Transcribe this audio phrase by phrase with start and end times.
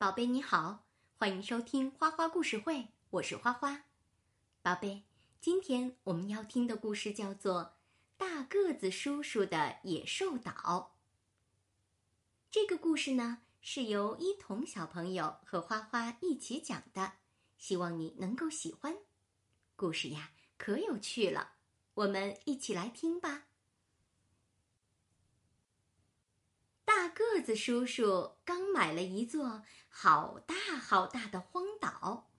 [0.00, 0.86] 宝贝你好，
[1.18, 3.84] 欢迎收听花花故事会，我是花花。
[4.62, 5.02] 宝贝，
[5.42, 7.62] 今天我们要听的故事叫做
[8.16, 10.52] 《大个子叔叔的野兽岛》。
[12.50, 17.16] 这个故事呢，是由一彤小朋友和花花一起讲的，
[17.58, 18.96] 希望你能够喜欢。
[19.76, 21.56] 故事呀，可有趣了，
[21.92, 23.48] 我们一起来听吧。
[26.86, 32.30] 大个子叔叔刚买了一座好大好大的荒岛。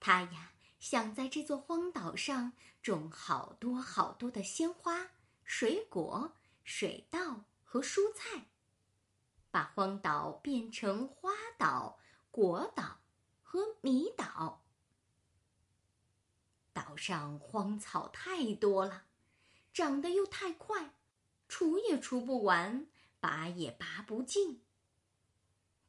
[0.00, 0.50] 他呀，
[0.80, 5.10] 想在这座荒岛上种好多好多的鲜花、
[5.44, 8.48] 水果、水稻和蔬菜，
[9.52, 12.00] 把荒岛变成花岛、
[12.32, 12.98] 果岛
[13.44, 14.64] 和米岛。
[16.72, 19.04] 岛上荒草太多了，
[19.72, 20.94] 长得又太快，
[21.46, 22.88] 除也除不完。
[23.20, 24.62] 拔也拔不尽。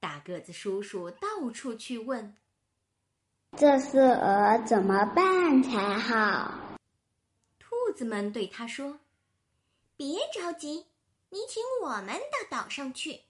[0.00, 2.36] 大个子叔叔到处去问
[3.56, 6.76] ：“这是鹅怎么办才好？”
[7.60, 8.98] 兔子们对他说
[9.96, 10.86] ：“别着急，
[11.28, 13.22] 你请我们到岛上去。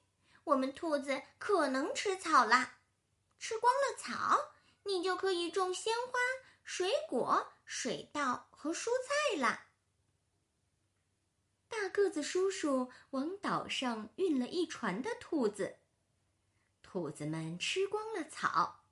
[0.44, 2.78] 我们兔子可能吃草啦，
[3.38, 4.38] 吃光了草，
[4.84, 6.18] 你就可以种鲜花、
[6.64, 9.61] 水果、水稻和蔬菜啦。”
[11.72, 15.78] 大个子叔叔往岛上运了一船的兔子，
[16.82, 18.84] 兔子们吃光了草。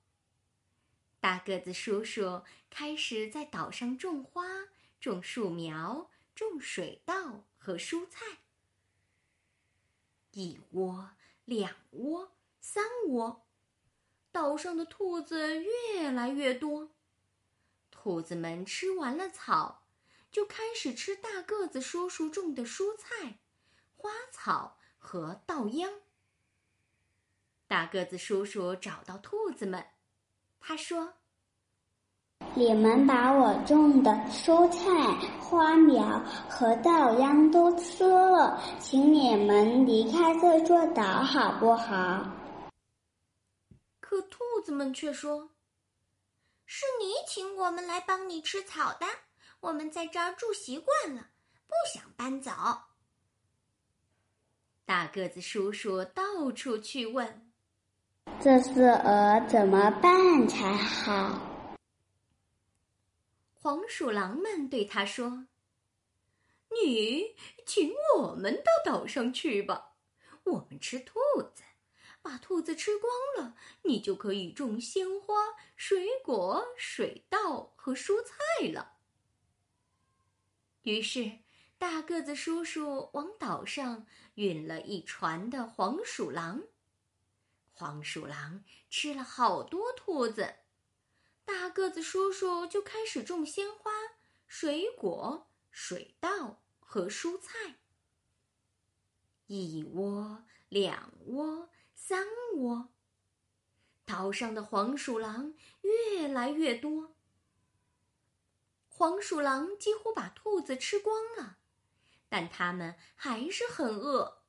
[1.19, 8.39] 大个子叔叔开始在岛上种花、种树苗、种水稻和蔬菜。
[10.31, 11.11] 一窝、
[11.45, 13.45] 两窝、三窝，
[14.31, 16.89] 岛上的兔子越来越多。
[17.91, 19.80] 兔子们吃完了草。
[20.31, 23.39] 就开始吃大个子叔叔种的蔬菜、
[23.97, 25.91] 花草和稻秧。
[27.67, 29.85] 大个子叔叔找到兔子们，
[30.59, 31.13] 他说
[32.55, 42.25] ：“你们把我种的蔬菜、花苗和稻秧都吃了，请你们离开这座岛好不好？”
[43.99, 45.51] 可兔子们却说
[46.65, 49.05] ：“是你请我们来帮你吃草的。”
[49.61, 51.29] 我们在这儿住习惯了，
[51.67, 52.51] 不想搬走。
[54.85, 57.51] 大个子叔叔到处去问
[58.41, 61.39] ：“这是鹅怎么办才好？”
[63.53, 65.45] 黄鼠狼们对他说
[66.73, 69.93] ：“你请我们到岛上去吧，
[70.43, 71.19] 我们吃兔
[71.53, 71.61] 子，
[72.23, 75.35] 把兔子吃光了，你就可以种鲜花、
[75.75, 78.33] 水果、水稻和蔬菜
[78.73, 78.93] 了。”
[80.83, 81.39] 于是，
[81.77, 86.63] 大个子叔叔往岛上运了一船的黄鼠狼。
[87.71, 90.55] 黄鼠狼吃了好多兔子，
[91.45, 93.91] 大个子叔叔就开始种鲜花、
[94.47, 97.75] 水果、水稻和蔬菜。
[99.45, 102.25] 一窝、两窝、三
[102.55, 102.89] 窝，
[104.05, 107.15] 岛上的黄鼠狼越来越多。
[109.01, 111.57] 黄鼠狼几乎把兔子吃光了，
[112.29, 114.43] 但它们还是很饿，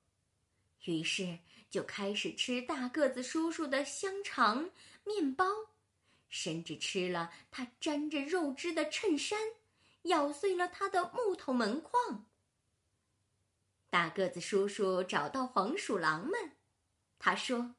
[0.84, 1.38] 于是
[1.70, 4.70] 就开始吃大个子叔叔的香肠、
[5.04, 5.46] 面包，
[6.28, 9.40] 甚至吃了他沾着肉汁的衬衫，
[10.02, 12.26] 咬碎了他的木头门框。
[13.88, 16.52] 大个子叔叔找到黄鼠狼们，
[17.18, 17.74] 他说。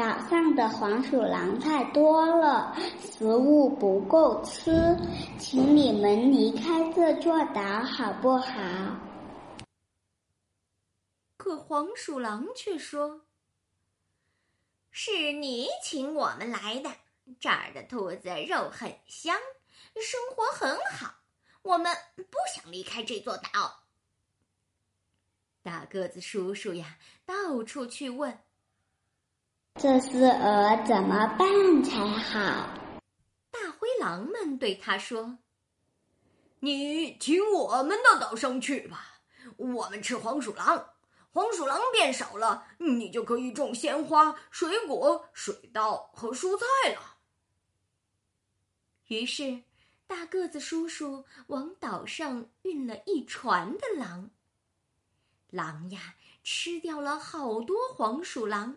[0.00, 4.96] 岛上的黄鼠狼太多了，食物不够吃，
[5.38, 8.54] 请你们离开这座岛好不好？
[11.36, 13.26] 可黄鼠狼却说
[14.90, 16.90] ：“是你请我们来的，
[17.38, 19.36] 这儿的兔子肉很香，
[19.96, 21.14] 生活很好，
[21.60, 23.82] 我们不想离开这座岛。”
[25.62, 26.96] 大个子叔叔呀，
[27.26, 28.38] 到处去问。
[29.76, 32.40] 这事儿怎么办才好？
[33.50, 35.38] 大灰狼们对他说
[36.60, 39.20] ：“你请我们到岛上去吧，
[39.56, 40.84] 我们吃黄鼠狼，
[41.32, 47.16] 黄鼠狼变少了，你就可以种鲜花、水果、水稻和蔬菜了。”
[49.06, 49.62] 于是，
[50.06, 54.30] 大个子叔叔往岛上运了一船的狼。
[55.48, 58.76] 狼呀，吃掉了好多黄鼠狼。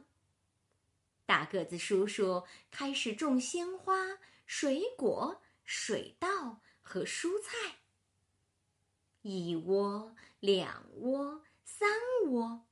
[1.34, 7.80] 大个子叔叔开始种鲜花、水果、水稻和蔬菜。
[9.24, 11.90] 一窝、两窝、三
[12.28, 12.68] 窝，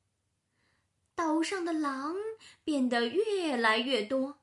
[1.16, 2.16] 岛上的狼
[2.64, 4.38] 变得越来越多。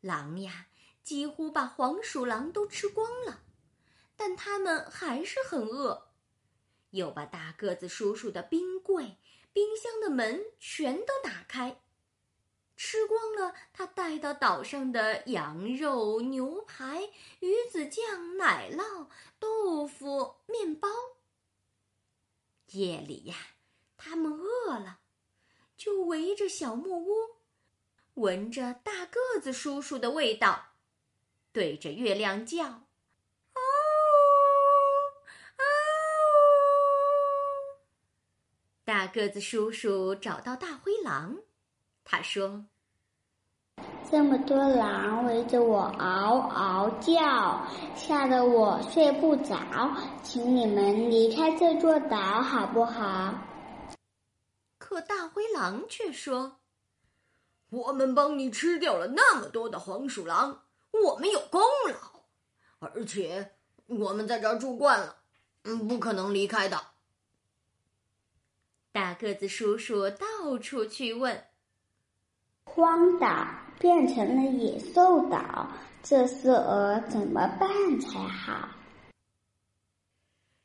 [0.00, 0.68] 狼呀，
[1.02, 3.42] 几乎把黄鼠狼都吃光了，
[4.16, 6.08] 但他们还是很饿，
[6.92, 9.18] 又把大个子叔叔的冰柜、
[9.52, 11.82] 冰箱的门全都打开，
[12.76, 17.10] 吃光了他带到岛上的羊肉、牛排、
[17.40, 20.88] 鱼子酱、奶酪、豆腐、面包。
[22.72, 23.36] 夜里呀，
[23.96, 24.98] 他们饿了，
[25.76, 27.36] 就围着小木屋。
[28.14, 30.74] 闻着大个子叔叔的味道，
[31.52, 32.64] 对着月亮叫
[33.54, 33.60] ：“嗷
[35.56, 35.64] 嗷！”
[38.84, 41.38] 大个子叔叔找到大灰狼，
[42.04, 42.64] 他说
[44.10, 47.66] ：“这么多狼围着我嗷嗷叫，
[47.96, 49.56] 吓得我睡不着，
[50.22, 53.34] 请你们离开这座岛好不好？”
[54.78, 56.60] 可大灰狼却说。
[57.70, 60.62] 我们帮你吃掉了那么多的黄鼠狼，
[60.92, 62.20] 我们有功劳，
[62.78, 63.50] 而且
[63.86, 65.16] 我们在这儿住惯了，
[65.64, 66.80] 嗯，不可能离开的。
[68.92, 71.44] 大个子叔叔到处去问
[72.74, 73.46] ：“荒岛
[73.78, 75.68] 变成了野兽岛，
[76.02, 78.68] 这事儿怎么办才好？”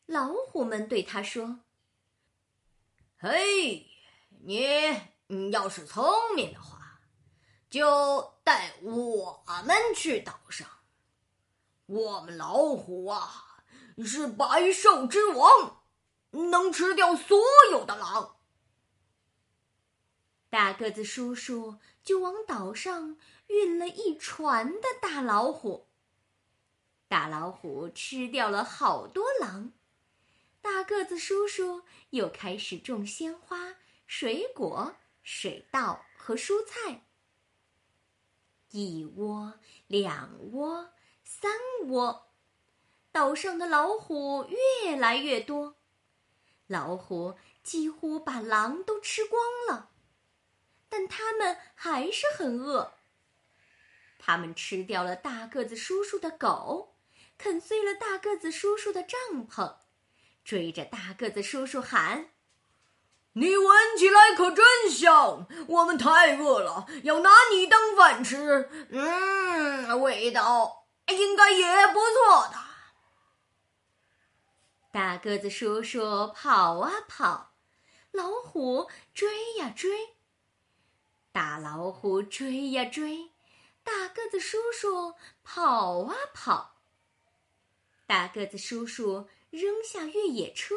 [0.07, 1.59] 老虎们对他说
[3.19, 3.85] ：“嘿，
[4.41, 4.65] 你
[5.27, 6.03] 你要是聪
[6.35, 6.79] 明的话。”
[7.69, 10.67] 就带我们去岛上。
[11.85, 13.61] 我们老虎啊，
[14.03, 15.83] 是百兽之王，
[16.31, 17.37] 能吃掉所
[17.69, 18.37] 有的狼。
[20.49, 21.77] 大个子叔叔
[22.09, 25.85] 就往岛上运了一船的大老虎。
[27.07, 29.73] 大老虎吃掉了好多狼，
[30.59, 33.75] 大个子叔叔又开始种鲜花、
[34.07, 37.05] 水果、水稻和蔬菜。
[38.71, 40.89] 一窝，两窝，
[41.23, 41.51] 三
[41.89, 42.31] 窝，
[43.11, 44.47] 岛上的老虎
[44.81, 45.75] 越来越多，
[46.65, 49.91] 老虎几乎把狼都吃光了，
[50.89, 52.95] 但它们还是很饿。
[54.17, 56.95] 它们吃掉了大个子叔叔的狗，
[57.37, 59.75] 啃碎了大个子叔叔的帐篷，
[60.43, 62.31] 追着大个子叔叔喊。
[63.33, 68.69] 你闻起来可真香，我们太饿了，要拿你当饭吃。
[68.89, 72.57] 嗯，味道应该也不错的。
[74.91, 77.53] 大个子叔叔跑啊跑，
[78.11, 80.15] 老虎追呀追。
[81.39, 83.31] 大老虎追呀追，
[83.81, 86.75] 大个子叔叔跑啊跑。
[88.05, 90.75] 大个子叔叔扔下越野车，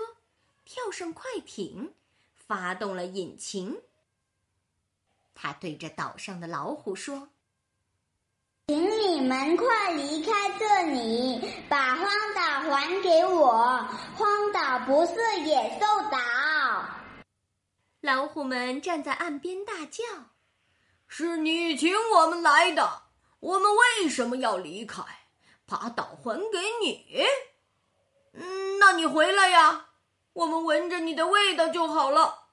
[0.65, 1.93] 跳上快艇。
[2.47, 3.77] 发动了引擎，
[5.35, 7.29] 他对着岛上的老虎说
[8.69, 12.05] ：“请你们快离开这里，把荒
[12.37, 13.85] 岛还给我。
[14.15, 16.21] 荒岛不是野兽岛。”
[18.01, 20.05] 老虎们站在岸边大叫
[21.15, 23.03] ：“是你请我们来的，
[23.39, 25.03] 我们为什么要离开？
[25.67, 27.23] 把岛还给你？
[28.33, 29.91] 嗯，那你回来呀，
[30.33, 32.47] 我们闻着你的味道就好了。”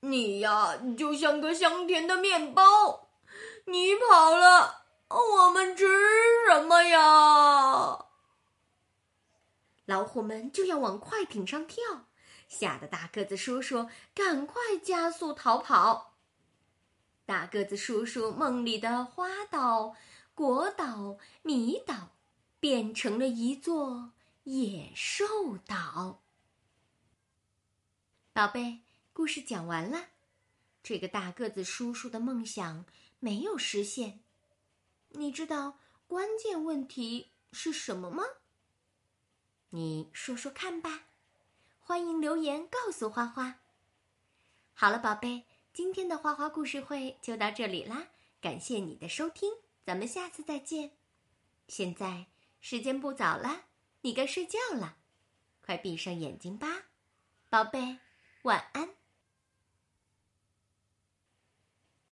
[0.00, 3.10] 你呀，就像个香甜的面包，
[3.66, 5.86] 你跑了，我们吃
[6.48, 8.06] 什么呀？
[9.84, 11.84] 老虎们就要往快艇上跳，
[12.48, 16.15] 吓得大个子叔叔赶快加速逃跑。
[17.26, 19.96] 大个子叔叔梦里的花岛、
[20.34, 22.12] 果岛、米岛，
[22.60, 24.12] 变成了一座
[24.44, 26.22] 野兽岛。
[28.32, 28.80] 宝贝。
[29.12, 30.08] 故事讲完了，
[30.82, 32.84] 这个大个子叔叔的梦想
[33.18, 34.20] 没有实现。
[35.08, 38.22] 你知道关键问题是什么吗？
[39.70, 41.04] 你说说看吧，
[41.80, 43.60] 欢迎留言告诉花花。
[44.74, 48.06] 好了，宝贝，今天的花花故事会就到这里啦，
[48.40, 49.52] 感谢你的收听，
[49.84, 50.92] 咱们下次再见。
[51.68, 52.24] 现在
[52.62, 53.66] 时间不早了，
[54.00, 54.96] 你该睡觉了，
[55.60, 56.84] 快闭上眼睛吧，
[57.50, 57.98] 宝贝，
[58.44, 58.88] 晚安。